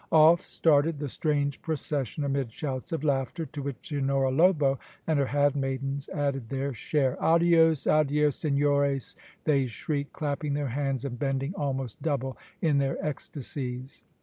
Off 0.11 0.41
started 0.49 0.97
the 0.97 1.07
strange 1.07 1.61
procession 1.61 2.23
amid 2.23 2.51
shouts 2.51 2.91
of 2.91 3.03
laughter, 3.03 3.45
to 3.45 3.61
which 3.61 3.87
Senhora 3.89 4.31
Lobo 4.31 4.79
and 5.05 5.19
her 5.19 5.27
hand 5.27 5.55
maidens 5.55 6.09
added 6.09 6.49
their 6.49 6.73
share. 6.73 7.23
"Adios, 7.23 7.85
adios, 7.85 8.35
senhores!" 8.37 9.15
they 9.43 9.67
shrieked, 9.67 10.11
clapping 10.11 10.55
their 10.55 10.69
hands 10.69 11.05
and 11.05 11.19
bending 11.19 11.53
almost 11.53 12.01
double 12.01 12.35
in 12.63 12.79
their 12.79 12.97
ecstasies. 13.05 14.01